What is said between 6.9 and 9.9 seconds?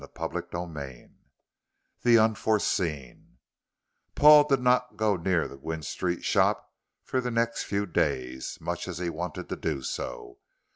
for the next few days, much as he wanted to do